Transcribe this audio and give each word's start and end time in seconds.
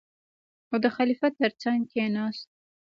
او 0.71 0.77
د 0.83 0.85
خلیفه 0.95 1.27
تر 1.39 1.51
څنګ 1.63 1.81
کېناست. 1.91 2.47